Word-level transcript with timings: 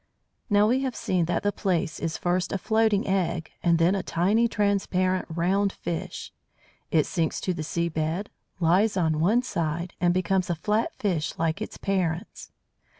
Now 0.49 0.67
we 0.67 0.79
have 0.81 0.95
seen 0.95 1.25
that 1.25 1.43
the 1.43 1.51
Plaice 1.51 1.99
is 1.99 2.17
first 2.17 2.51
a 2.51 2.57
floating 2.57 3.05
egg, 3.05 3.51
and 3.61 3.77
then 3.77 3.93
a 3.93 4.01
tiny 4.01 4.47
transparent 4.47 5.27
"round" 5.29 5.71
fish. 5.71 6.33
It 6.89 7.05
sinks 7.05 7.39
to 7.41 7.53
the 7.53 7.61
sea 7.61 7.87
bed, 7.87 8.31
lies 8.59 8.97
on 8.97 9.19
one 9.19 9.43
side, 9.43 9.93
and 10.01 10.11
becomes 10.11 10.49
a 10.49 10.55
flat 10.55 10.91
fish 10.95 11.35
like 11.37 11.61
its 11.61 11.77
parents. 11.77 12.51